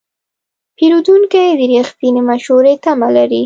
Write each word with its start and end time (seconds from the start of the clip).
پیرودونکی 0.77 1.47
د 1.59 1.61
رښتینې 1.79 2.21
مشورې 2.29 2.73
تمه 2.83 3.09
لري. 3.15 3.39